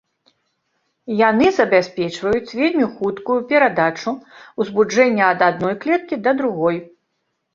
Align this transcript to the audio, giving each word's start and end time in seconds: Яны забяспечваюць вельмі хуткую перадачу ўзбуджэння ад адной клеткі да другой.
Яны 1.17 1.47
забяспечваюць 1.57 2.55
вельмі 2.61 2.87
хуткую 2.95 3.37
перадачу 3.51 4.15
ўзбуджэння 4.63 5.23
ад 5.35 5.39
адной 5.51 5.75
клеткі 5.83 6.15
да 6.29 6.33
другой. 6.41 6.75